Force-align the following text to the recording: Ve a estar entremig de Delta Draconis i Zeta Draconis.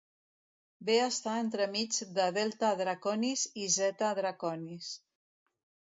Ve 0.87 0.95
a 1.01 1.09
estar 1.09 1.35
entremig 1.41 2.01
de 2.17 2.27
Delta 2.39 2.73
Draconis 2.83 3.47
i 3.67 3.71
Zeta 3.79 4.13
Draconis. 4.23 4.93